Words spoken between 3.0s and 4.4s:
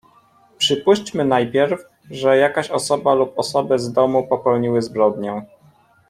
lub osoby z domu